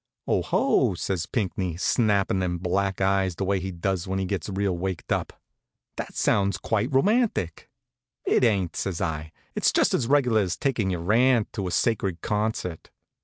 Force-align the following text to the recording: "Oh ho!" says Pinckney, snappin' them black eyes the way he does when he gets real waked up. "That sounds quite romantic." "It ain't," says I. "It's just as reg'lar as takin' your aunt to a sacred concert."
"Oh 0.27 0.41
ho!" 0.41 0.95
says 0.95 1.27
Pinckney, 1.27 1.77
snappin' 1.77 2.39
them 2.39 2.57
black 2.57 3.01
eyes 3.01 3.35
the 3.35 3.45
way 3.45 3.59
he 3.59 3.69
does 3.69 4.07
when 4.07 4.17
he 4.17 4.25
gets 4.25 4.49
real 4.49 4.75
waked 4.75 5.11
up. 5.11 5.39
"That 5.95 6.15
sounds 6.15 6.57
quite 6.57 6.91
romantic." 6.91 7.69
"It 8.25 8.43
ain't," 8.43 8.75
says 8.75 8.99
I. 8.99 9.31
"It's 9.53 9.71
just 9.71 9.93
as 9.93 10.07
reg'lar 10.07 10.39
as 10.41 10.57
takin' 10.57 10.89
your 10.89 11.13
aunt 11.13 11.53
to 11.53 11.67
a 11.67 11.71
sacred 11.71 12.21
concert." 12.21 12.89